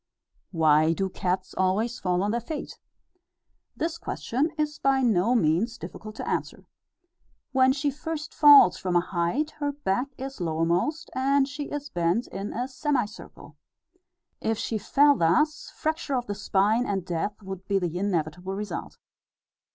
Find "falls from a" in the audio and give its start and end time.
8.33-8.99